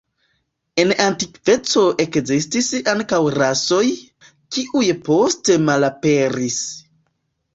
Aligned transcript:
En 0.83 0.93
antikveco 1.07 1.83
ekzistis 2.05 2.69
ankaŭ 2.95 3.19
rasoj, 3.37 3.83
kiuj 4.57 4.89
poste 5.09 5.59
malaperis. 5.69 6.59